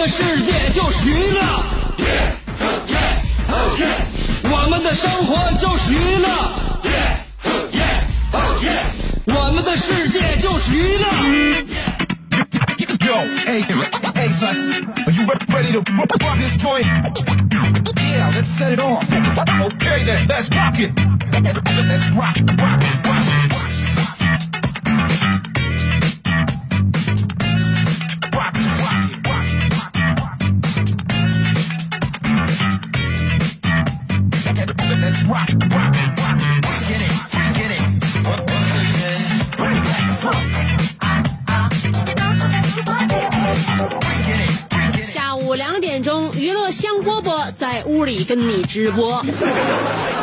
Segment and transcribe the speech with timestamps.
[0.00, 1.42] 的世界就是娱乐，
[4.44, 6.26] 我们的生活就是娱乐，
[9.26, 11.04] 我们的世界就是娱乐。
[35.40, 35.46] 下
[45.36, 49.24] 午两点钟，娱乐香饽饽在屋里跟你直播。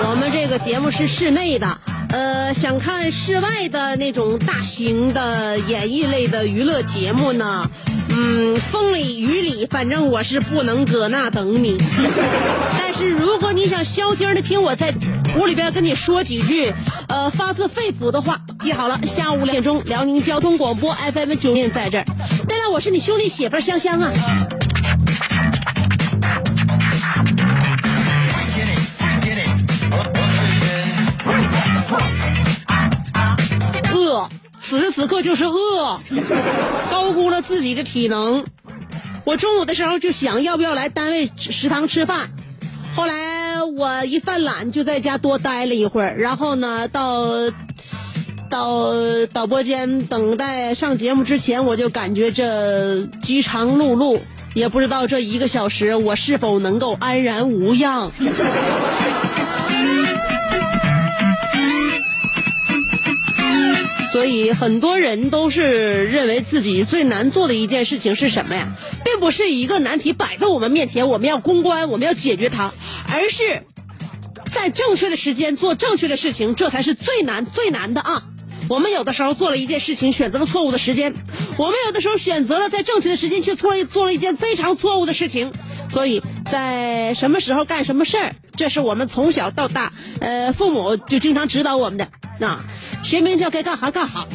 [0.04, 7.68] 我们这个节目是室内的，呃，想看室外的那种大型的演艺类的娱乐节目呢，
[8.20, 11.78] 嗯，风里雨里，反正我是不能搁那等你。
[12.80, 14.92] 但是如果你想消停的听我在
[15.38, 16.74] 屋里边跟你说几句，
[17.08, 22.06] 呃，发自肺腑的话，记好了，下午两点钟，辽宁交通广播 FM 九点在这儿。
[22.48, 24.12] 当然，我是你兄弟媳妇香香啊。
[34.70, 35.98] 此时此刻就是饿，
[36.92, 38.44] 高估了自己的体能。
[39.24, 42.30] 我中午的时候就想要不要来单位食堂吃饭，
[42.94, 47.50] 后来我一犯懒就在家多待了一会儿，然后呢到
[48.50, 48.91] 到
[49.31, 54.20] 导播间等待上节目之前，我就感觉这饥肠辘辘，
[54.53, 58.12] 也不知道这一个小时我是否能够安然无恙。
[64.17, 68.75] 所以很多人都是认为自己最难做的一件事情是什么呀？
[69.05, 72.73] 并不是一个难题摆在我们面前，我们要公关，我们要解决它，
[73.13, 73.61] 而是
[74.51, 78.23] 在正确的时间做正确的事情，这才是最难最难的啊！
[78.67, 81.13] 我们有的时候做了一件事情，选择了错误的时间；
[81.57, 85.51] 我们有的时候选择了在正确的时间去做做了一件非常错误的事情。
[85.90, 92.07] 所以在什么时候干什么事儿，这是我们从小到大，呃，父母就经常指导我们的。
[92.40, 92.59] 那
[93.03, 94.28] 学名叫该干哈干哈。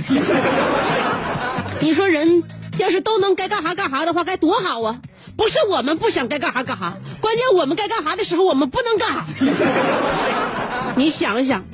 [1.81, 2.43] 你说人
[2.79, 4.99] 要是都能该干哈干哈的话，该多好啊！
[5.37, 9.27] 不是我们不想该干哈干哈，关键我们该干哈的时候，我们不能干哈。
[10.97, 11.65] 你想一想，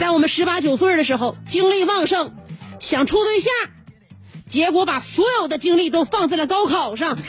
[0.00, 2.32] 在我们十八九岁的时候，精力旺盛，
[2.80, 3.52] 想处对象，
[4.48, 7.16] 结果把所有的精力都放在了高考上。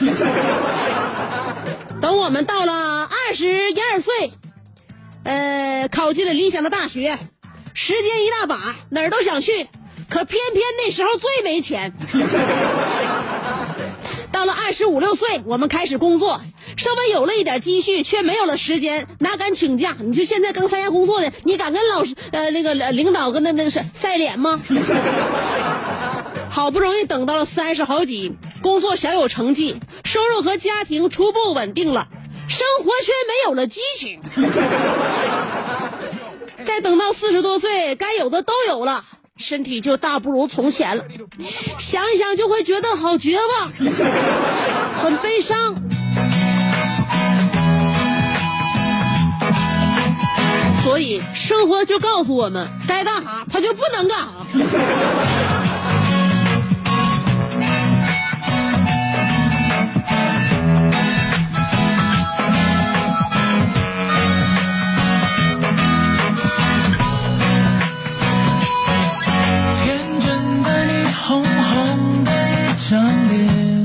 [2.02, 4.32] 等我们到了二十一二岁，
[5.24, 7.18] 呃，考进了理想的大学，
[7.74, 9.68] 时间一大把，哪儿都想去，
[10.10, 11.94] 可偏偏那时候最没钱。
[14.32, 16.40] 到了二十五六岁，我们开始工作，
[16.78, 19.98] 稍微有了一点积蓄，却没有了时间，哪敢请假？
[20.00, 24.58] 你说现在刚参加工作的，你敢跟老师呃那个领导跟那那个是晒脸吗？
[26.50, 32.08] 好不容易等到了三十好几，工作小有成绩，收入和家庭初步稳定了，
[32.48, 34.20] 生活却没有了激情。
[36.66, 39.06] 再等到四十多岁，该有的都有了，
[39.38, 41.06] 身体就大不如从前了，
[41.78, 43.70] 想一想就会觉得好绝望，
[45.02, 45.76] 很悲伤。
[50.84, 54.34] 所以生活就告诉我们，该干哈他就不能干哈。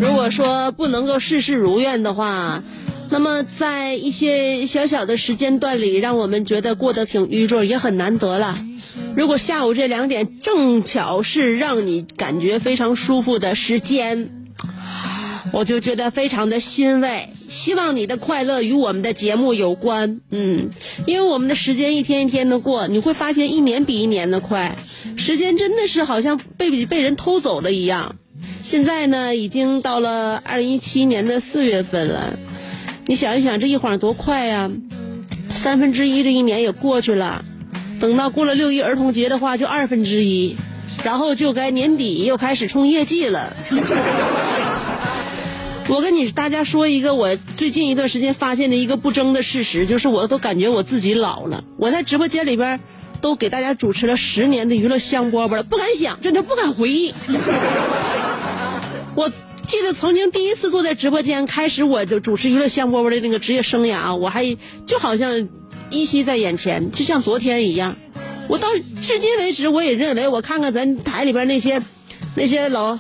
[0.01, 2.63] 如果说不能够事事如愿的话，
[3.11, 8.59] 那么在一些小小的时间段里，让我们觉得过得挺愚拙，也很难得了。
[9.17, 14.31] 如果下午这两点正巧是让你感觉非常舒服的时间，
[15.53, 17.29] 我就觉得非常的欣慰。
[17.49, 20.71] 希望你的快乐与我们的节目有关，嗯，
[21.07, 24.77] 因为我们的时间一天一天的过，你会发现一年比一年的快，
[25.17, 28.17] 时间真的是好像被被人偷走了一样。
[28.67, 32.39] 现在呢，已经到了二零一七年的四月份了。
[33.07, 34.71] 你想一想，这一晃多快呀！
[35.55, 37.45] 三分之一这一年也过去了，
[38.01, 40.57] 等到过了六一儿童节的话，就二分之一，
[41.05, 43.55] 然后就该年底又开始冲业绩了。
[45.87, 51.65] 我跟你大家说一个我最近一段时间发现的一个不争的事实，就是我都感觉我自己老了。
[51.77, 52.81] 我在直播间里边
[53.21, 57.13] 都给大家主持了十年的娱乐香饽饽了，不敢想，真的不敢回忆。
[59.15, 59.31] 我
[59.67, 64.57] 记得曾经第一次坐在直播间开始我就主持娱乐香饽饽的那个职业生涯，我还
[64.87, 65.49] 就好像
[65.91, 67.97] 依稀在眼前，就像昨天一样。
[68.49, 68.69] 我到
[69.01, 71.81] 至今为止，我也认为我看看咱台里边那些
[72.37, 72.99] 那些老。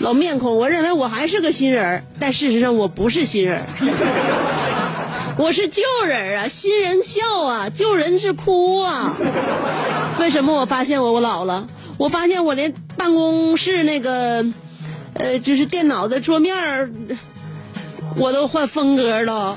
[0.00, 3.62] 老面孔，我认为我还是个新人，但事实上我不是新人，
[5.38, 6.48] 我是旧人啊！
[6.48, 9.16] 新人笑啊，旧人是哭啊。
[10.18, 11.68] 为什么我发现我我老了？
[11.96, 14.44] 我发现我连办公室那个，
[15.14, 16.90] 呃，就是电脑的桌面儿，
[18.16, 19.56] 我都换风格了。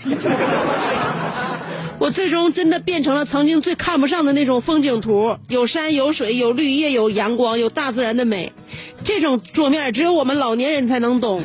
[2.00, 8.54] 我最终真的变成了曾经最看不上的那种风景图，有山有水有绿叶有阳光有大自然的美。
[9.04, 11.42] 这种桌面只有我们老年人才能懂。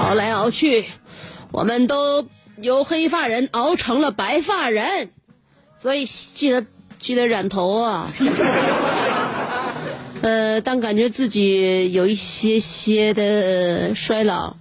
[0.00, 0.84] 熬来熬去，
[1.56, 2.28] 我们都
[2.60, 5.08] 由黑发人熬成了白发人，
[5.80, 6.66] 所以记得
[6.98, 8.10] 记得染头啊。
[10.20, 14.56] 呃，当感觉自己有一些些的衰老。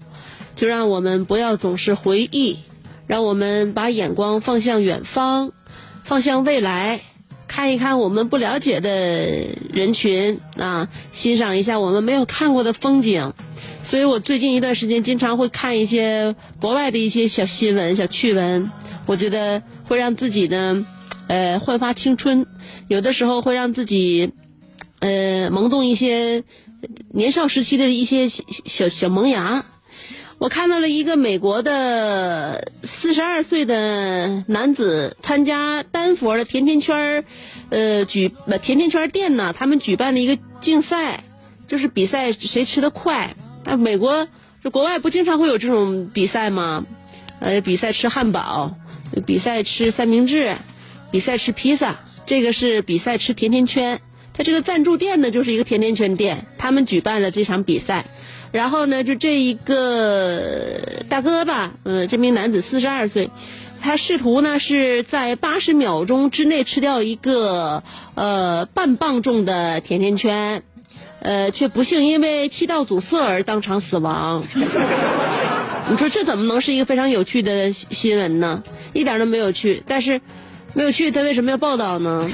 [0.56, 2.60] 就让我们不要总是回忆，
[3.08, 5.52] 让我们把眼光放向远方，
[6.06, 7.02] 放向未来，
[7.50, 13.34] 看一看我们不了解的人群啊，欣赏一下我们没有看过的风景。
[13.86, 18.72] 所以我最近一段时间经常会看一些国外的一些小新闻、小趣闻，
[19.06, 20.86] 我觉得会让自己呢，
[21.28, 22.48] 呃，焕发青春，
[22.88, 24.34] 有的时候会让自己，
[25.00, 26.44] 呃，萌动一些
[27.14, 29.64] 年少时期的一些小小小萌芽。
[30.40, 37.24] 我看到了一个美国的四十二岁的男子参加丹佛的甜甜圈儿，
[37.70, 41.24] 呃，举甜甜圈店呢，他们举办的一个竞赛，
[41.68, 43.36] 就是比赛谁吃的快。
[43.66, 44.28] 啊，美国
[44.64, 46.86] 就国外不经常会有这种比赛吗？
[47.40, 48.78] 呃，比赛吃汉堡，
[49.26, 50.56] 比赛吃三明治，
[51.12, 54.00] 比赛吃披萨，这个是比赛吃甜甜圈。
[54.34, 58.06] 他这个赞助店呢，就是一个甜甜圈店，他们举办了这场比赛。
[58.52, 60.80] 然后呢，就这一个
[61.10, 63.30] 大哥吧，嗯，这名男子四十二岁，
[63.82, 67.84] 他试图呢是在八十秒钟之内吃掉一个
[68.16, 70.64] 呃半磅重的甜甜圈，
[71.25, 74.44] 呃，却不幸因为气道阻塞而当场死亡。
[75.89, 78.62] 你说这怎么能是一个非常有趣的新闻呢？
[78.94, 79.81] 一点都没有趣。
[79.88, 80.22] 但是
[80.75, 82.30] 没有趣，他为什么要报道呢？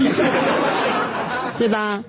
[1.58, 2.04] 对吧？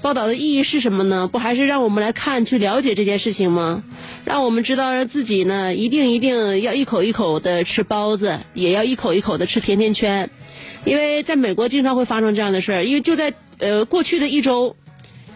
[0.00, 1.26] 报道的意义是什么呢？
[1.26, 3.82] 不还是让我们来看、去了解这件事情吗？
[4.24, 10.30] 让我们知道自己呢，一定一定要一口一口的吃包子，也要一口一口的吃甜甜圈，
[10.84, 12.84] 因为在美国经常会发生这样的事儿。
[12.84, 14.76] 因为就在呃过去的一周，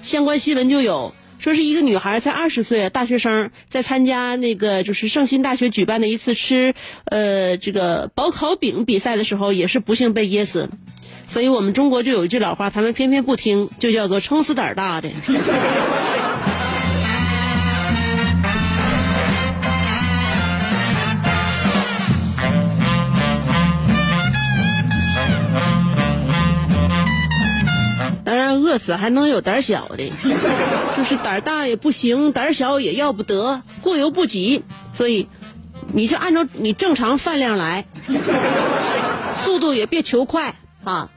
[0.02, 10.68] 相关新闻就有说是一个女孩才二十岁，大学生在参加那个就是圣心大学举办的一次吃呃这个薄烤饼比赛的时候，也是不幸被噎死。
[11.28, 15.08] 所以我们中国就有一句老话，他们偏偏不听，就叫做撑死胆儿大的。
[28.72, 30.08] 饿死还能有胆小的，
[30.96, 34.62] 就是胆儿大也不行，胆儿小也要不得，过犹不及。
[34.94, 35.28] 所以，
[35.92, 37.84] 你就按照你正常饭量来，
[39.44, 41.10] 速度也别求快啊。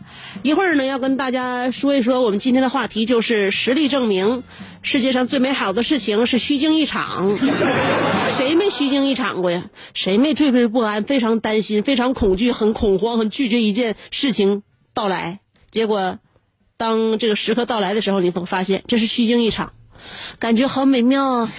[0.43, 4.43] 一会儿呢，要跟大家说一说我们今天的话题，就是实力证明
[4.81, 7.29] 世界上最美好的事情是虚惊一场。
[8.35, 9.67] 谁没虚惊一场过呀？
[9.93, 14.61] 谁没惴惴不安、非常担心、非常恐惧、很恐慌、很拒绝一件事情
[14.93, 15.39] 到来？
[15.71, 16.19] 结果，
[16.77, 19.71] 当这个时刻到来的时候，你总发现这是虚惊一场，
[20.39, 21.49] 感觉好美妙啊！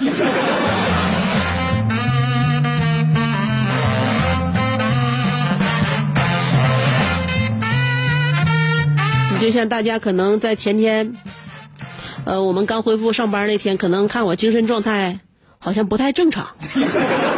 [9.40, 11.16] 就像大家可能在前天，
[12.24, 15.20] 呃，我们刚恢复上班那天，可能看我精神状态
[15.58, 16.48] 好像不太正常。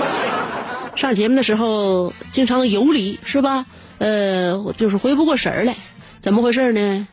[0.97, 3.67] 上节目的时候经常游离，是吧？
[3.99, 5.77] 呃，就是回不过神儿来，
[6.21, 7.07] 怎么回事呢？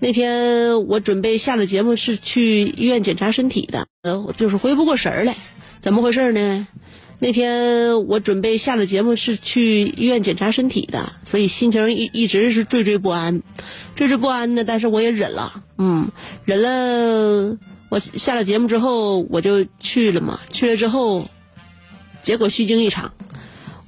[0.00, 5.36] 那天我准备下了节目是去医院检查身体的，呃，就是回不过神儿来，
[5.80, 6.66] 怎么回事呢？
[7.20, 13.42] 那天我准备下了节目是去医院检查身体的，所以心情一一直是惴惴不安，
[13.96, 14.62] 惴惴不安的。
[14.62, 16.12] 但是我也忍了，嗯，
[16.44, 17.58] 忍了。
[17.88, 21.28] 我下了节目之后我就去了嘛，去了之后，
[22.22, 23.14] 结果虚惊一场，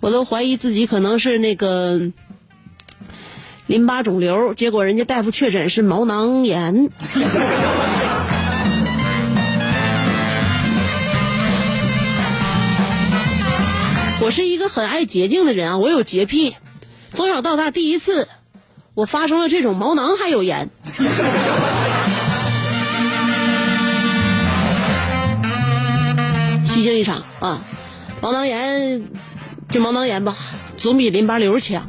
[0.01, 2.11] 我都怀疑自己可能是那个
[3.71, 6.91] 淋巴肿瘤，结果人家大夫确诊是毛囊炎。
[14.21, 16.57] 我是一个很爱洁净的人啊，我有洁癖，
[17.15, 18.27] 从小到大第一次，
[18.95, 20.69] 我发生了这种毛囊还有炎，
[26.67, 27.63] 虚惊一场啊！
[28.21, 29.05] 毛囊炎
[29.71, 30.35] 就毛囊炎吧，
[30.77, 31.89] 总比淋巴瘤强。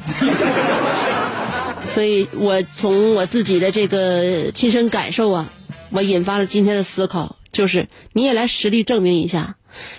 [2.01, 5.49] 所以我从我自己的这个亲身感受啊，
[5.91, 9.55] 我引发了今天的思考，就是你也来实力证明一下。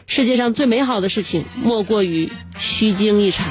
[0.08, 2.28] 世界上最美好的事情，莫过于
[2.58, 3.46] 虚惊一场。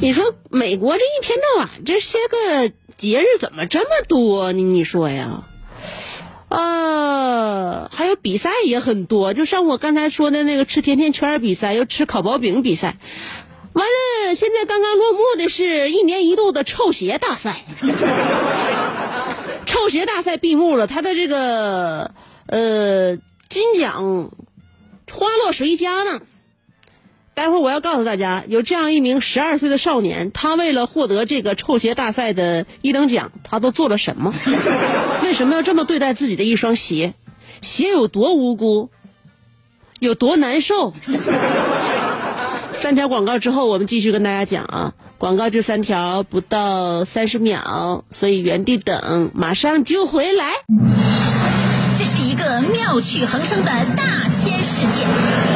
[0.00, 4.62] 你说美国这一天到晚这些个节日怎么这么多呢？
[4.62, 5.48] 你说呀？
[6.48, 12.98] 呃，还有比赛也很多，就像我刚才说的那个吃甜甜圈比赛，又吃烤薄饼比赛。
[13.76, 17.64] 完了，现在刚刚落幕的是一年一度的臭鞋大赛。
[19.66, 22.12] 臭鞋大赛闭幕了，他的这个。
[22.48, 23.16] 呃，
[23.48, 24.30] 金奖
[25.10, 26.20] 花落谁家呢？
[27.34, 34.32] 待会儿我要告诉大家，有这样一名十二岁的少年，他为了获得这个臭鞋大赛的一等奖，他都做了什么？
[35.24, 37.14] 为什么要这么对待自己的一双鞋？
[37.60, 38.90] 鞋有多无辜，
[39.98, 40.92] 有多难受？
[42.76, 44.92] 三条广告之后，我们继续跟大家讲啊。
[45.18, 50.52] 广告就三条不到三十秒，所以原地等，马上就回来。
[51.98, 55.55] 这是一个妙趣横生的大千世界。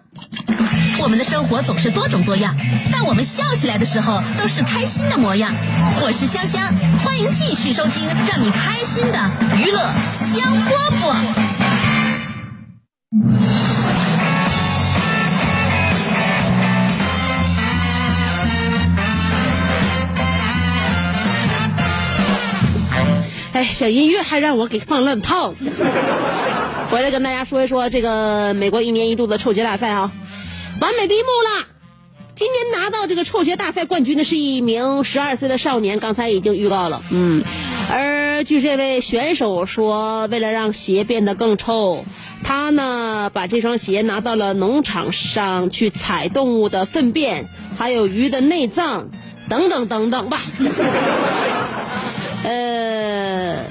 [0.99, 2.55] 我们的生活总是多种多样，
[2.91, 5.53] 但我们笑起来的时候都是开心的模样。
[6.01, 6.71] 我是香香，
[7.03, 9.79] 欢迎继续收听让你开心的娱乐
[10.13, 11.15] 香饽饽。
[23.53, 25.53] 哎，小音乐还让我给放乱套。
[26.89, 30.11] 回来跟大家说一说这个美国一年一度的臭鞋大赛啊。
[30.81, 31.67] 完美闭幕了，
[32.33, 37.43] 今年拿到这个臭鞋大赛冠军的是一名十二岁的少年，刚才已经预告了，嗯，
[37.91, 42.03] 而据这位选手说，为了让鞋变得更臭，
[42.43, 47.47] 他呢把这双鞋拿到了农场上去采动物的粪便，
[47.77, 49.11] 还有鱼的内脏，
[49.49, 50.41] 等等等等吧，
[52.43, 53.63] 呃，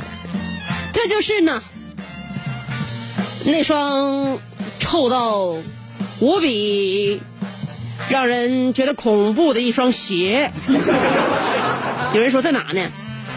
[0.93, 1.61] 这就是呢，
[3.45, 4.39] 那双
[4.79, 5.57] 臭到。
[6.21, 7.21] 无比
[8.09, 10.53] 让人觉得恐怖的一双鞋。
[12.15, 12.91] 有人说在哪呢？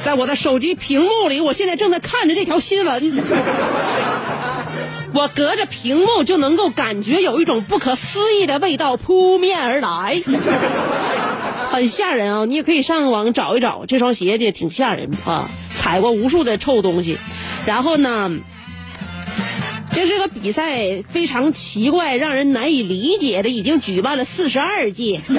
[0.04, 3.24] 在我的手机屏幕里，我现在正在看着这条新闻。
[5.14, 10.22] 我隔着屏幕就能够感觉有一种不可思议的味道扑面而来，
[11.70, 12.46] 很吓人啊！
[12.46, 17.18] 你也可以上网找一找，这双鞋也挺吓人啊，踩过无数的臭东西。
[17.66, 18.32] 然后呢？
[19.94, 25.22] 这是个比赛非常奇怪、让人难以理解的，已经举办了四十二届。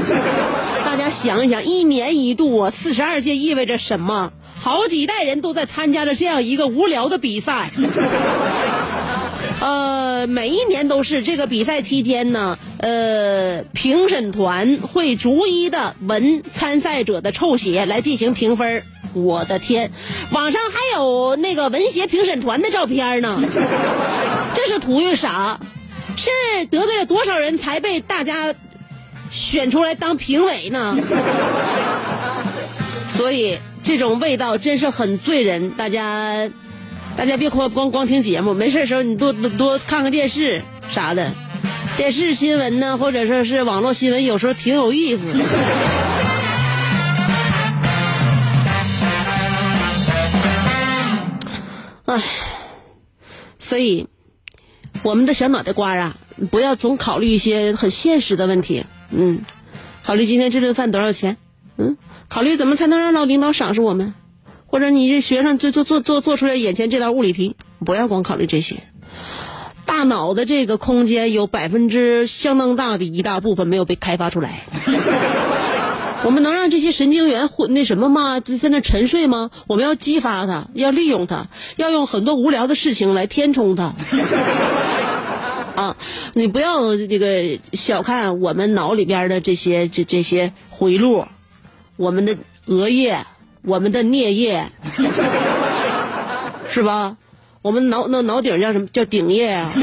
[0.85, 4.33] 大家想一想，一年一度啊，四十二届意味着什么？
[4.57, 7.71] 好几代人都在参加着这样一个无聊的比赛。
[9.61, 18.85] 呃，每一年都是这个比赛期间呢，呃，评审团会逐一的闻参赛者的臭鞋来进行评分。
[19.15, 19.93] 我的天，
[20.33, 23.41] 网上还有那个文协评审团的照片呢，
[24.67, 25.59] 是图个啥？
[26.17, 26.31] 是
[26.67, 28.55] 得罪了多少人才被大家
[29.31, 30.97] 选出来当评委呢？
[33.09, 36.49] 所以这种味道真是很醉人，大家
[37.17, 41.33] 大家别光光光听节目，没事的时候你多多看看电视啥的，
[41.97, 45.37] 电视新闻呢，或者说是网络新闻，有时候挺有意思。
[52.07, 52.23] 唉，
[53.59, 54.07] 所以
[55.03, 56.17] 我们的小脑袋瓜啊，
[56.51, 58.85] 不要总考虑一些很现实的问题。
[59.11, 59.43] 嗯，
[60.03, 61.37] 考虑今天这顿饭多少钱？
[61.77, 61.97] 嗯，
[62.29, 64.15] 考虑怎么才能让老领导赏识我们，
[64.67, 68.77] 或者你这学生做做做做做出来眼前这道物理题，不要光考虑这些。
[69.85, 74.65] 大脑的这个空间有百分之相当大的一大部分没有被开发出来。
[76.25, 78.41] 我们能让这些神经元混那什么吗？
[78.41, 79.51] 在在那沉睡吗？
[79.67, 83.93] 我们要激发它，要利用它，要用很多无聊的事情来填充它。
[85.77, 85.97] 啊，
[86.33, 91.27] 你不要这个小看我们脑里边的这些这这些回路，
[91.97, 93.27] 我们的额叶，
[93.63, 94.71] 我们的颞叶，
[96.69, 97.17] 是吧？
[97.61, 99.71] 我们脑脑脑顶叫什么叫顶叶啊？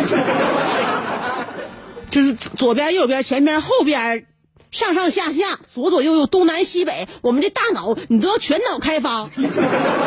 [2.09, 4.25] 就是左边、右边、前边、后边。
[4.71, 9.29] 上上下下，左左右右，东南西北，我们这大脑你都要全脑开发。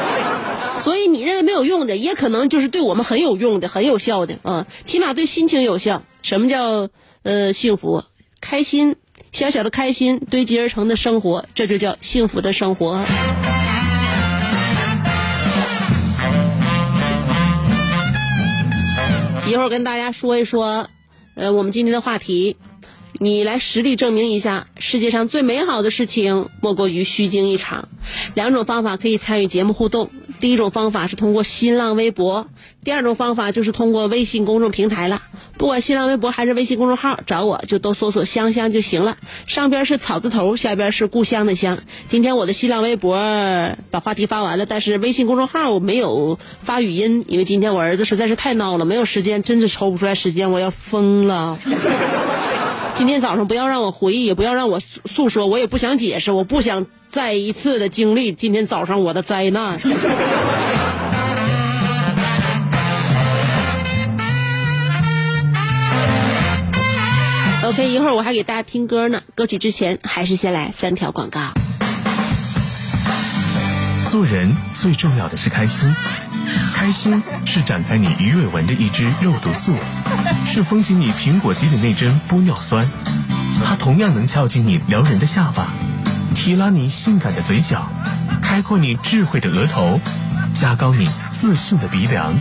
[0.81, 6.03] 所以你认为没有用的，也可能就是对我们很有用的、很有效的啊，起码对心情有效。
[6.23, 6.89] 什么叫
[7.23, 8.05] 呃幸福？
[8.41, 8.97] 开心，
[9.33, 13.05] 小小的开心堆积而成的生活，这就叫幸福的生活。
[19.47, 20.89] 一会儿跟大家说一说，
[21.35, 22.57] 呃，我们今天的话题。
[23.25, 27.89] 你来实力证明一下，世界上最美好的事情莫过于虚惊一场。
[28.35, 32.47] 两种方法可以参与节目互动：第一种方法是通过新浪微博，
[32.85, 35.23] 第二种方法就是通过微信公众平台了。
[35.57, 39.17] 不管新浪微博还是微信公众号，找我就都搜索“香香”就行了。
[39.47, 41.79] 上边是草字头，下边是故乡的乡。
[42.11, 43.17] 今天我的新浪微博
[43.91, 51.59] 把话题发完了，但是微信公众号我没有发语音，因为今天我儿子实在是太闹了，没有时间，真是抽不出来时间，我要疯了。
[52.97, 59.79] 今天早上不要让我回忆，也不要让我诉说，我也不想解释，我不想再一次的经历今天早上我的灾难。
[67.65, 71.53] OK，一会儿我还给大家听歌呢，歌曲之前还是先来三条广告。
[74.11, 75.93] 做人最重要的是开心。
[76.75, 79.73] 开心是展开你鱼尾纹的一支肉毒素，
[80.55, 82.89] 是封紧你苹果肌的那针玻尿酸，
[83.65, 85.67] 它同样能翘起你撩人的下巴，
[86.37, 87.89] 提拉你性感的嘴角，
[88.41, 89.99] 开阔你智慧的额头，
[90.55, 92.33] 加高你自信的鼻梁。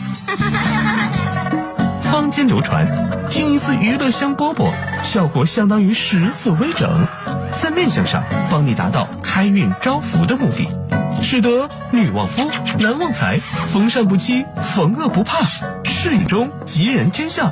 [2.04, 2.88] 坊间流传，
[3.32, 4.72] 听一次娱乐香饽饽，
[5.04, 7.08] 效果相当于十次微整，
[7.58, 10.68] 在面相上帮你达到开运招福的目的。
[11.24, 12.48] 使得女旺夫，
[12.78, 13.40] 男旺财，
[13.72, 14.46] 逢善不欺，
[14.76, 15.48] 逢恶不怕，
[15.84, 17.52] 事业中吉人天下，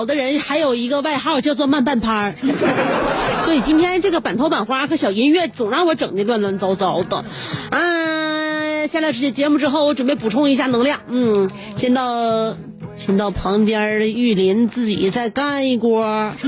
[0.00, 2.32] 有的人还有一个外号叫做慢半拍儿，
[3.44, 7.22] 所以今天这个板头板花和小音乐总让我整的乱乱糟糟的。
[7.70, 11.00] 嗯、下了这节目之后，我准备补充一下能量。
[11.08, 12.56] 嗯，先到
[12.96, 16.02] 先到旁边的玉林自己再干一锅。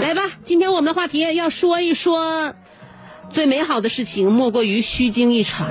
[0.00, 2.54] 来吧，今天我们的话题要说一说，
[3.32, 5.68] 最美好的事情莫过于虚惊一场。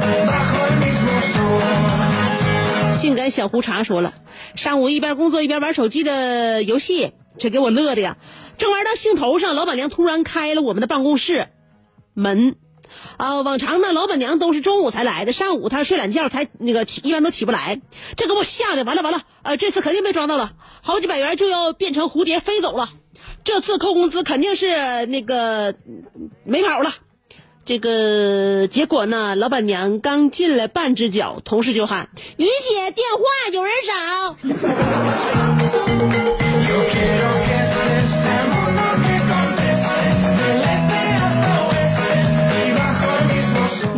[2.93, 4.13] 性感小胡茬说了，
[4.55, 8.17] 上午一边工作一边玩手机的游戏，这给我乐的呀！
[8.57, 11.49] 正玩到兴头上，老板娘突然开了我们的办公室
[12.13, 12.55] 门。
[13.17, 17.81] 啊，往常呢，老板娘都是中午才来的，上午她睡懒觉才那个起，一般都起不来。
[18.15, 22.89] 这给我吓得完了完了，呃，这次肯定被抓到了，好几百元就要变成蝴蝶飞走了。
[23.43, 25.75] 这次扣工资肯定是那个
[26.43, 26.93] 没跑了。
[27.65, 34.35] 这个结果呢，老板娘刚进来半只脚，同事就喊：“于姐，电话有人找。”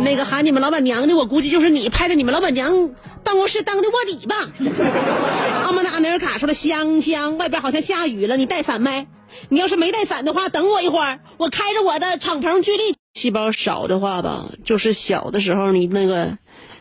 [0.08, 4.36] 那个喊你们老板娘的，我估计就是你派的你们老板娘办公室当的卧底吧。
[5.66, 9.06] 阿曼达内尔卡说了：“香香，外边好像下雨了，你带伞没？
[9.50, 12.94] 你要是没带伞的话，等我一会儿，我开着我的敞篷巨力。
[13.20, 16.38] 细胞少的话吧，就是小的时候你那个，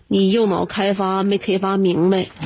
[0.07, 2.27] 你右脑开发没开发明白。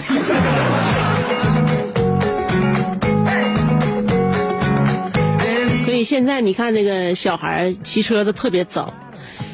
[5.86, 8.91] 所以现在你看那个小孩骑车的特别早。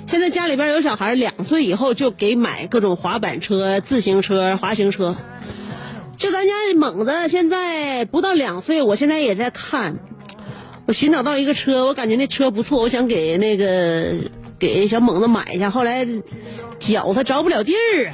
[0.08, 5.18] 现在家里边有小孩，两岁以后就给买各种滑板车、自行车、滑行车。
[6.16, 10.00] 就咱家猛子现在不到两岁，我现在也在看。
[10.86, 14.14] 我寻找到一个车，我感觉那车不错，我想给那个
[14.58, 15.70] 给小猛子买一下。
[15.70, 16.08] 后来
[16.80, 18.14] 脚他着不了地儿啊，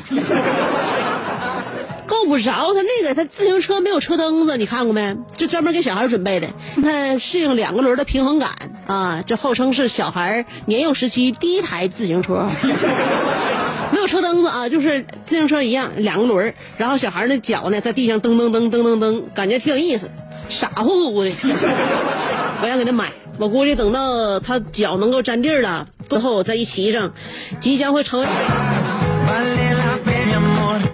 [2.07, 5.15] 够不着他那个他自行车没有车蹬子，你看过没？
[5.35, 6.47] 就专门给小孩准备的，
[6.81, 8.51] 他适应两个轮的平衡感
[8.87, 9.23] 啊。
[9.25, 12.47] 这号称是小孩年幼时期第一台自行车。
[13.91, 20.09] 没有车蹬子啊，就是自行车一样，两个轮儿，然后小孩那脚呢在地上蹬蹬蹬蹬蹬蹬，感觉挺有意思，
[20.49, 21.29] 傻乎乎的。
[22.61, 27.13] 我想给他买，我估计等到他脚能够沾地儿了，之后再一骑上，
[27.59, 28.27] 即将会成为。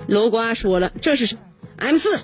[0.09, 1.37] 楼瓜说了，这是
[1.77, 2.19] M 四。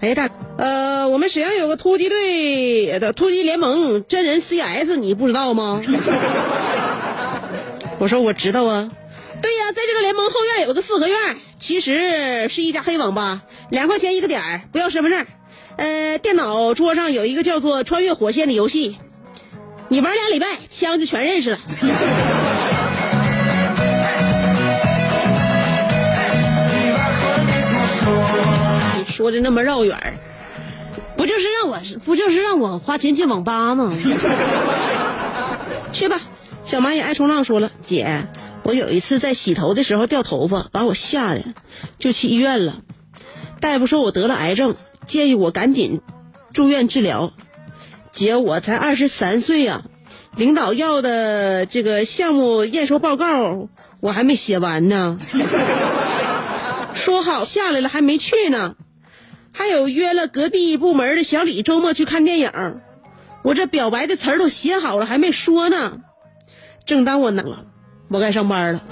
[0.00, 5.80] 哎大，呃，我们沈阳有个突击队的突击联盟真人 CS，你不知道吗？
[7.98, 8.90] 我说我知道啊。
[9.40, 11.16] 对呀，在这个联盟后院有个四合院，
[11.58, 15.26] 其实是一家黑网吧，两块钱一个点儿，不要身份证。
[15.76, 18.96] 呃，电脑桌上有一个叫做《穿越火线》的游戏，
[19.88, 21.58] 你玩俩礼拜，枪就全认识了。
[29.14, 30.14] 说的那么绕远儿，
[31.16, 33.92] 不就是让我不就是让我花钱进网吧吗？
[35.92, 36.20] 去吧，
[36.64, 38.26] 小蚂蚁爱冲浪说了，姐。
[38.64, 41.44] 我有一次在洗头的时候掉头发，把我吓的，
[42.00, 42.78] 就去医院了。
[43.60, 44.74] 大夫说我得了癌症，
[45.06, 46.00] 建议我赶紧
[46.52, 47.32] 住院治疗。
[48.10, 49.82] 姐，我才二十三岁呀、
[50.34, 53.68] 领导要的这个项目验收报告
[54.00, 55.18] 我还没写完呢。
[56.94, 58.76] 说好下来了还没去呢，
[59.54, 62.50] 还有约了隔壁部门的小李周末去看电影。
[63.42, 65.98] 我这表白的词儿都写好了，还没说呢。
[66.84, 67.64] 正当我能了。
[68.08, 68.82] 我该上班了。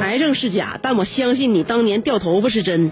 [0.00, 2.90] 癌症是假，但我相信你当年掉头发是真。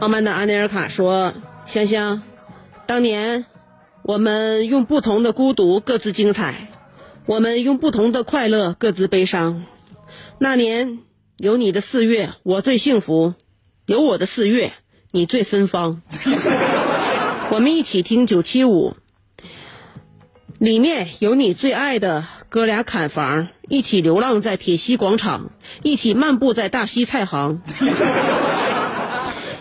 [0.00, 1.32] 傲慢的安内尔卡说
[1.64, 2.22] ：“香香，
[2.86, 3.46] 当年
[4.04, 6.68] 我们用不同的孤独各自精彩，
[7.24, 9.64] 我们用不同的快乐各自悲伤。
[10.38, 10.98] 那年
[11.36, 13.34] 有你的四月，我最幸福；
[13.86, 14.72] 有我的四月，
[15.12, 16.02] 你最芬芳。
[17.50, 18.96] 我们一起听九七五，
[20.58, 25.52] 里面有你最爱的哥俩砍房，一起流浪在铁西广场，
[25.84, 27.62] 一起漫步在大西菜行。”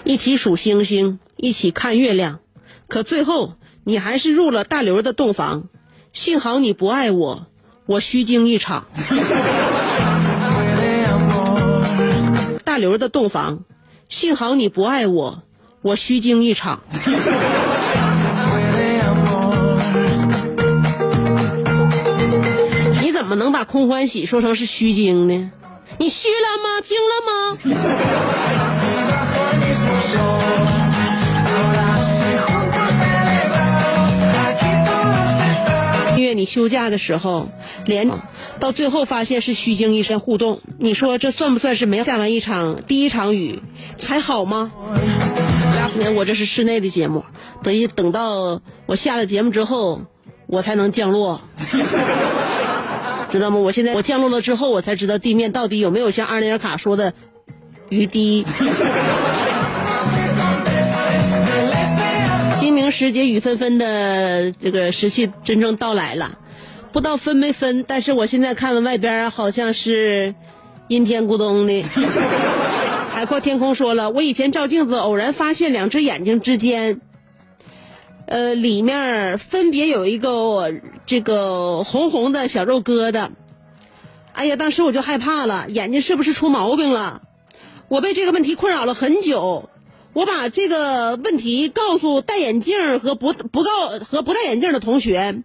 [0.04, 2.40] 一起数星星，一起看月亮，
[2.88, 5.66] 可最后你还是入了大刘的洞房。
[6.14, 7.48] 幸好你不爱我，
[7.86, 8.86] 我虚惊一场。
[12.66, 13.64] 大刘的洞房，
[14.10, 15.44] 幸好你不爱我，
[15.82, 16.82] 我虚惊一场。
[23.02, 25.52] 你怎么能把空欢喜说成是虚惊呢？
[25.98, 26.82] 你虚了吗？
[26.82, 27.58] 惊了吗？
[36.22, 37.50] 月你休假的时候，
[37.86, 38.10] 连
[38.60, 43.62] 到最后发现是虚惊一身互动，你说这算不算是没下完一场第一场雨
[44.08, 44.72] 还好吗？
[45.96, 47.26] 因为我这是室内的节目，
[47.64, 50.04] 等于等到我下了节目之后，
[50.48, 51.42] 我才能降落，
[53.32, 53.58] 知道吗？
[53.58, 57.14] 我现在我降落了之后，我才知道地面到底有没有像阿尼尔卡说的
[57.90, 58.46] 雨滴。
[62.92, 66.38] 时节雨纷纷的这个时期真正到来了，
[66.92, 70.36] 不知道分没分，但是我现在看外边好像是
[70.88, 71.84] 阴天咕咚的。
[73.12, 77.02] 海阔天空说了，我以前照镜子偶然发现两只眼睛之间，
[78.26, 80.74] 呃，里面分别有一个
[81.06, 83.30] 这个红红的小肉疙瘩。
[84.34, 87.22] 哎呀，当时我就害怕了，眼睛是不是出毛病了？
[87.90, 89.70] 我被这个问题困扰了很久。
[90.14, 95.42] 我把这个问题告诉戴眼镜和不不告和不戴眼镜的同学，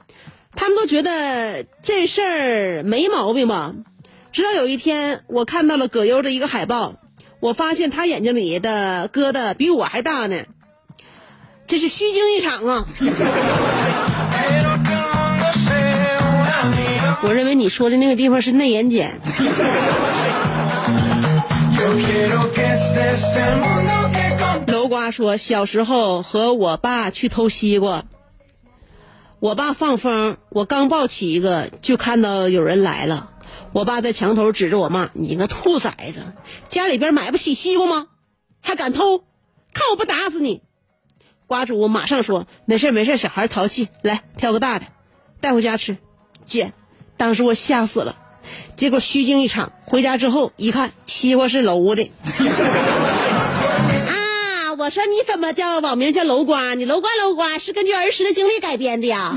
[0.55, 3.75] 他们都觉得这事儿没毛病吧。
[4.33, 6.95] 直到有一天，我看到了葛优的一个海报，
[7.41, 10.45] 我发现他眼睛里的疙瘩比我还大呢，
[11.67, 12.87] 这是虚惊一场啊！
[17.23, 19.11] 我认为你说的那个地方是内眼睑。
[25.07, 28.07] 他说：“小时候和我爸去偷西瓜，
[29.39, 33.31] 我爸放风，我刚抱起一个，就看到有人来了。
[33.71, 36.33] 我爸在墙头指着我骂：‘你个兔崽子，
[36.69, 38.09] 家里边买不起西瓜吗？
[38.61, 39.19] 还敢偷？
[39.73, 40.63] 看我不打死你！’
[41.47, 44.87] 瓜主马上说：‘没事没事，小孩淘气，来挑个大的，
[45.41, 45.99] 带回家吃。’
[46.45, 46.73] 姐，
[47.17, 48.17] 当时我吓死了，
[48.75, 49.71] 结果虚惊一场。
[49.85, 52.11] 回家之后一看，西瓜是楼的。”
[54.87, 56.75] 我说你怎么叫网名叫楼瓜？
[56.75, 59.35] 你楼瓜楼瓜是根据儿时的经历改编的呀。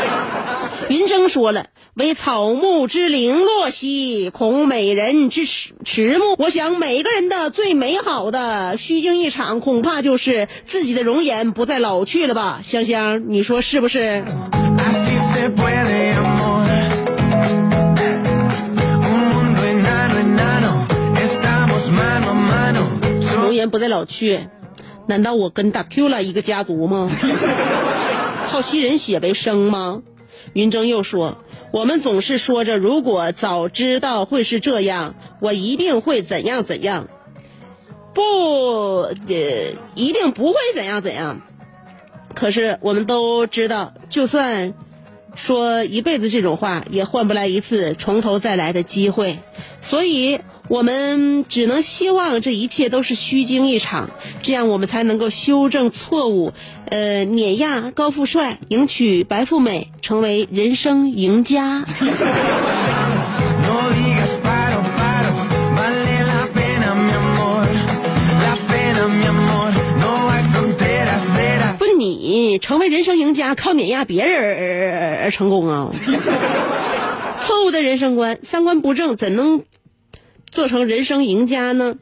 [0.88, 12.60] 云峥说了：“为草木之零落兮，恐美人之迟迟暮。”我想每个人的最美好的虚惊一场，恐怕就是自己的容颜不再老去了吧？
[12.64, 14.24] 香香，你说是不是？
[23.42, 24.40] 容颜不再老去，
[25.12, 27.06] 难道我跟大 Q 了一个家族吗？
[28.48, 30.00] 靠吸人血为生吗？
[30.54, 31.36] 云峥又说
[31.70, 37.08] ：“我们总是说着，如果早知道会是这样，我一定会怎样怎样。
[38.14, 39.14] 不，呃，
[39.94, 41.42] 一定不会怎样怎样。
[42.34, 44.72] 可是我们都知道，就算
[45.34, 49.40] 说一辈子这种话，也换不来一次从头再来的机会。
[49.82, 50.40] 所以。”
[50.72, 54.08] 我们只能希望这一切都是虚惊一场，
[54.42, 56.54] 这样我们才能够修正错误，
[56.86, 61.84] 呃，碾压高富帅，迎娶白富美，成为人生赢家。
[71.78, 75.90] 不，你成为人生赢家靠碾压别人而而成功啊？
[77.42, 79.64] 错误的人生观，三观不正，怎能？
[80.52, 81.96] 做成人生赢家呢？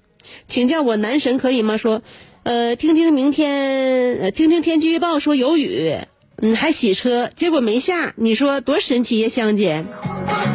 [0.49, 1.77] 请叫我男神可以吗？
[1.77, 2.03] 说，
[2.43, 5.95] 呃，听听明天，听听天气预报说有雨，
[6.43, 9.85] 嗯，还洗车，结果没下，你说多神奇呀，香姐！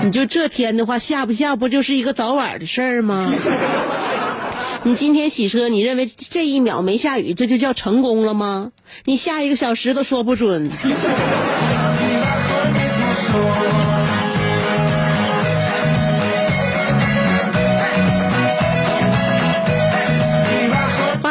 [0.03, 3.33] 你就这天的话，下不下不就是一个早晚的事儿吗？
[4.83, 8.71] 你今天洗车，你认为这一秒没下雨，这就叫成功了吗？
[9.05, 10.69] 你下一个小时都说不准。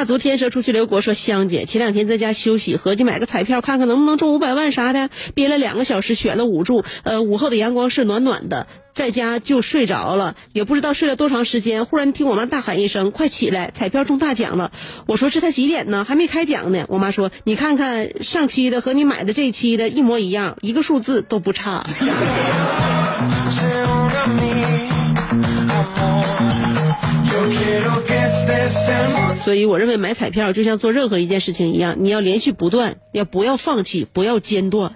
[0.04, 14.72] 昨天蛇出去留国说：“香姐，前两天在家休息，合计买个彩票看看能不能中五百万啥的，憋了两个小时选了五注，呃，午后的阳光是暖暖的，在家就睡着了，也不知道睡了多长时间，忽然听我妈大喊一声：快起来，彩票中大奖了！
[15.06, 16.84] 我说这才几点呢，还没开奖呢。
[16.88, 21.84] 我妈说你看看上期的和你买的这期的一模一样，一个数字都不差。
[29.36, 34.92] 所以我认为买彩票就像做任何一件事情一样，你要连续不断，要不要放弃，不要间断。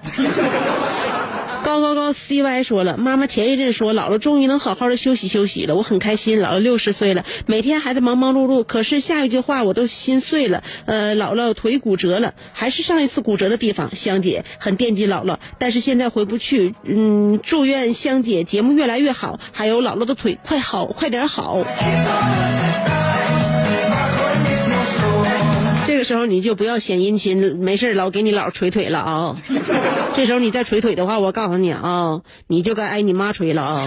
[1.65, 6.41] 高高高 CY 说了，妈妈前一阵说姥姥终于能好好的休息休息了，我很开心。
[6.41, 10.63] 姥姥六十岁了，每天还在忙忙碌碌，可是下一句话我都心碎了。
[10.87, 13.95] 呃，姥姥腿骨折了，还是上一次骨折的地方。
[13.95, 16.75] 香姐很惦记姥姥，但是现在回不去。
[16.85, 21.67] 嗯，祝愿香姐节目越来越好，还有姥姥的腿快好，快点好。
[25.99, 29.37] 这时候你就不要显殷勤，没事老给你姥捶腿了啊！
[30.15, 33.85] 这时候你再捶腿的话，我告诉你啊，你就该挨你妈捶了啊！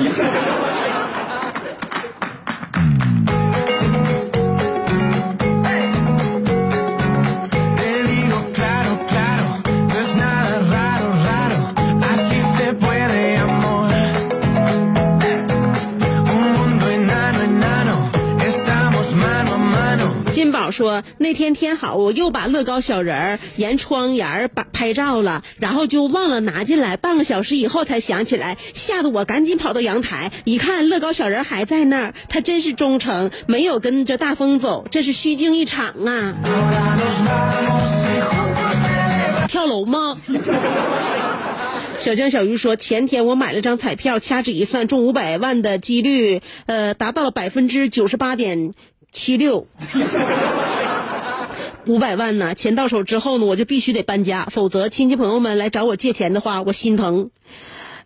[21.31, 36.35] 那天天好，我又把乐高小人儿沿窗沿儿把拍照了，然后就忘了拿进来，半个小时以后才想起来，吓得我赶紧跑到阳台，一看乐高小人还在那儿，他真是忠诚，没有跟着大风走，这是虚惊一场啊！
[39.47, 40.17] 跳楼吗？
[41.99, 48.73] 小江小鱼说：“前天我买了张彩票，掐指一算，中五百万的几率，呃，达到了百分之九十八点
[49.13, 49.65] 七六。
[51.87, 57.31] 五百万呢，钱到手之后呢，我就必须得搬家，否则亲戚朋友们来找我借钱的话，我心疼。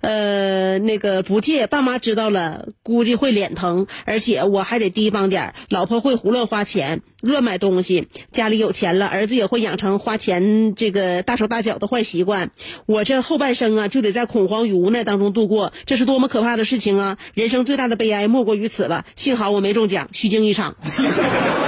[0.01, 8.07] 呃，那个不借，爸妈知道了，估计会脸疼，而且我还得提防点老婆会胡乱花钱，乱买东西。
[8.31, 12.51] 家里有钱了，儿子也会养成花钱这个大手大脚的坏习惯。
[12.85, 17.17] 我这后半生啊，就得在恐慌与无奈当中度过，这是多么可怕的事情啊！
[17.33, 19.05] 人生最大的悲哀莫过于此了。
[19.15, 20.75] 幸好我没中奖，虚惊一场。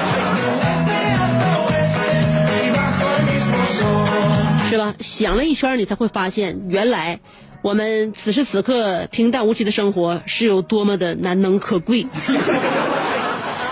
[5.00, 7.20] 想了一圈，你才会发现，原来
[7.62, 12.08] 我们此时此刻平淡无奇的生活是有多么的难能可贵。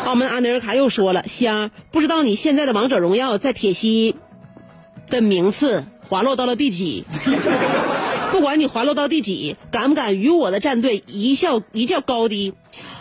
[0.05, 4.15] 澳门阿内尔卡又说了：“香，不知道你现在的王者荣耀在铁西
[5.07, 7.05] 的名次滑落到了第几？
[8.31, 12.53] 不管你滑落到第几，敢不敢与我的战队一较一较高低？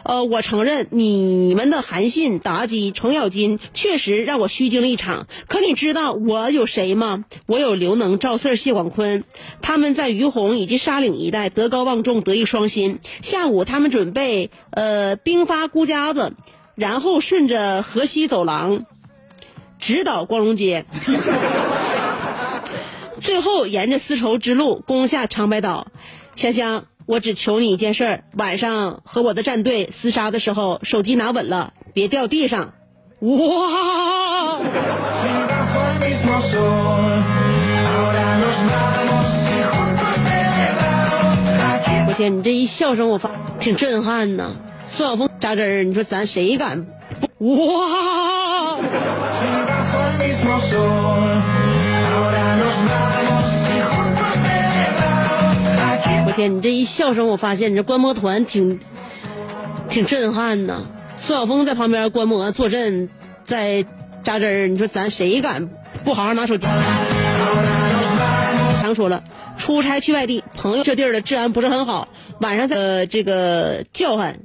[0.04, 5.26] 呃，我承认你们的韩信、妲己、程咬金确实让我虚惊了一场。
[5.48, 7.24] 可你知道我有谁吗？
[7.46, 9.24] 我有刘能、赵四、谢广坤，
[9.62, 13.00] 他们在于洪以及沙岭一带德高望重，德艺双馨。
[13.22, 16.34] 下午他们准备呃兵发孤家子，
[16.74, 18.84] 然后顺着河西走廊
[19.80, 20.84] 直捣光荣街。
[23.20, 25.86] 最后沿着丝绸之路攻下长白岛。
[26.36, 32.72] 香香，我只求你一件事儿：晚上和我的战队厮杀的时候，手机拿稳了，别掉地上。
[33.20, 33.30] 哇！
[42.06, 44.52] 我天，你这一笑声，我发挺震撼呐。
[44.90, 46.86] 孙晓峰扎针儿，你说咱谁敢？
[47.38, 47.48] 哇！
[56.34, 58.80] 天，你这一笑声，我发现你这观摩团挺
[59.88, 60.86] 挺震撼呐。
[61.20, 63.08] 孙晓峰在旁边观摩坐镇，
[63.44, 63.86] 在
[64.24, 65.70] 扎针儿，你说咱谁敢
[66.04, 66.66] 不好好拿手机？
[68.82, 69.22] 常说了，
[69.56, 72.08] 出差去外地，朋友这地儿的治安不是很好，
[72.40, 74.40] 晚上在呃这个叫唤，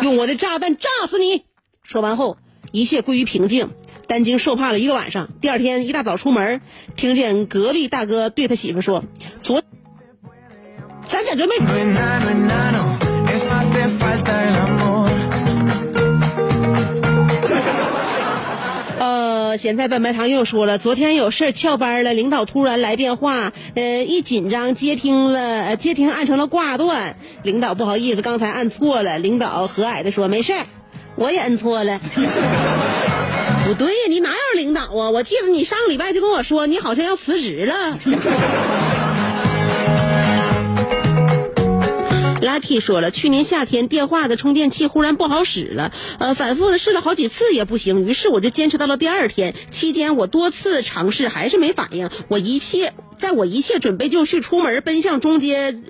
[0.00, 1.44] 用我的炸弹炸死你！
[1.82, 2.38] 说完后，
[2.72, 3.70] 一切归于平静。
[4.06, 6.60] 担惊受怕了一个晚上，第二天一大早出门，
[6.96, 9.04] 听见隔壁大哥对他媳妇说
[9.40, 9.62] ：“昨
[13.98, 15.10] falta el amor.
[19.00, 27.16] 呃，咸菜拌白糖又说了，昨天有事翘班了，领导突然来电话，呃，一紧张接听了，呃接听按成了挂断。
[27.42, 29.18] 领导不好意思，刚才按错了。
[29.18, 30.66] 领导和蔼的说，没事儿，
[31.16, 32.00] 我也摁错了。
[33.66, 35.10] 不对呀，你哪有领导啊？
[35.10, 37.98] 我记得你上个礼拜就跟我说，你好像要辞职了。
[42.40, 49.54] Lucky 说了，去年夏天电话的充电器忽然不好使了，呃，反复的试了好几次也不行，于是我就坚持到了第二天。
[49.70, 55.80] 期间我多次尝试还是没反应，我一切在我一切准备就绪出门奔向中街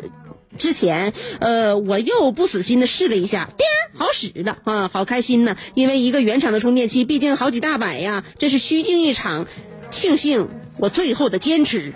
[0.59, 3.67] 之前，呃，我又不死心的试了一下，叮，
[3.99, 5.57] 好使了啊，好开心呐！
[5.75, 9.47] 因为一个原厂的充电器毕竟好几大百呀，这是虚惊一场。
[9.91, 10.49] 庆幸
[10.79, 11.93] 我最后的坚持。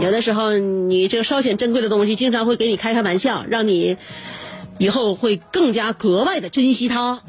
[0.00, 3.96] 有的时候，你这个稍显珍贵的东西，经常会给你开开玩笑，让你
[4.78, 7.20] 以后会更加格外的珍惜它。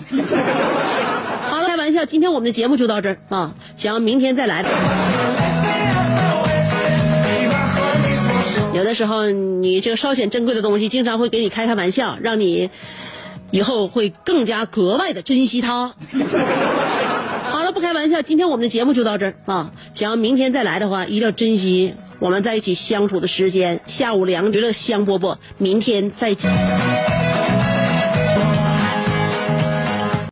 [1.49, 4.63] 好了，开玩笑，今天我们的节目就到这儿啊，想要明天再来。
[8.73, 12.69] 有的时候，你这个稍显珍贵的东西，经常会给你开开玩笑，让你
[13.51, 15.93] 以后会更加格外的珍惜它。
[17.43, 19.71] 好了，不开玩笑，今天我们的节目就到这儿啊！
[19.95, 23.79] 想要明天再来的话，一定要珍惜我们在一起相处的时间。
[23.85, 26.88] 下午两娱乐香饽饽，明天再见。